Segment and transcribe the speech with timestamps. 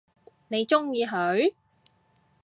[0.47, 1.53] 你鍾意佢？